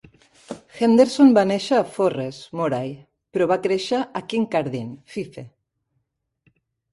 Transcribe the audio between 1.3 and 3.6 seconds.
va néixer a Forres, Moray, però va